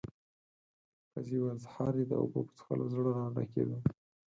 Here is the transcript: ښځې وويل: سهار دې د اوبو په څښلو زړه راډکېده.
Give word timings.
ښځې 1.09 1.35
وويل: 1.39 1.57
سهار 1.65 1.93
دې 1.97 2.05
د 2.07 2.13
اوبو 2.21 2.39
په 2.45 2.51
څښلو 2.57 2.85
زړه 2.95 3.09
راډکېده. 3.19 3.77